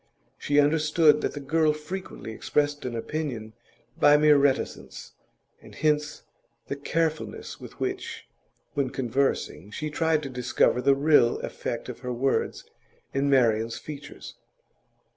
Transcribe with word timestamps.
She 0.39 0.59
understood 0.59 1.21
that 1.21 1.33
the 1.33 1.39
girl 1.39 1.73
frequently 1.73 2.31
expressed 2.31 2.85
an 2.85 2.95
opinion 2.95 3.53
by 3.99 4.17
mere 4.17 4.35
reticence, 4.35 5.11
and 5.61 5.75
hence 5.75 6.23
the 6.65 6.75
carefulness 6.75 7.59
with 7.59 7.79
which, 7.79 8.27
when 8.73 8.89
conversing, 8.89 9.69
she 9.69 9.91
tried 9.91 10.23
to 10.23 10.29
discover 10.31 10.81
the 10.81 10.95
real 10.95 11.37
effect 11.41 11.87
of 11.87 11.99
her 11.99 12.11
words 12.11 12.63
in 13.13 13.29
Marian's 13.29 13.77
features. 13.77 14.33